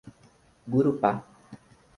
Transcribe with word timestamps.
Gurupá 0.67 1.21